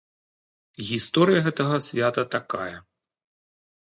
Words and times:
Гісторыя 0.91 1.43
гэтага 1.47 1.75
свята 1.91 2.21
такая. 2.37 2.75